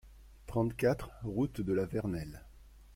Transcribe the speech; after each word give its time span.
trente-quatre 0.47 1.11
route 1.25 1.61
de 1.61 1.73
la 1.73 1.85
Vernelle 1.85 2.43